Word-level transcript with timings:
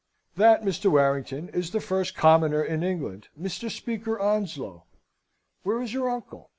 That, 0.35 0.63
Mr. 0.63 0.89
Warrington, 0.91 1.49
is 1.49 1.69
the 1.69 1.79
first 1.79 2.15
commoner 2.15 2.63
in 2.63 2.81
England, 2.81 3.27
Mr. 3.39 3.69
Speaker 3.69 4.19
Onslow. 4.19 4.85
Where 5.61 5.79
is 5.79 5.93
your 5.93 6.09
uncle? 6.09 6.49